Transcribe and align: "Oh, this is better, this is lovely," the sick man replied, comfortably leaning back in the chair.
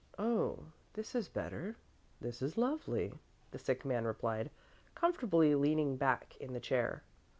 "Oh, 0.17 0.63
this 0.93 1.13
is 1.13 1.29
better, 1.29 1.75
this 2.21 2.41
is 2.41 2.57
lovely," 2.57 3.13
the 3.51 3.59
sick 3.59 3.85
man 3.85 4.05
replied, 4.05 4.49
comfortably 4.95 5.53
leaning 5.53 5.95
back 5.95 6.35
in 6.37 6.53
the 6.53 6.59
chair. 6.59 7.03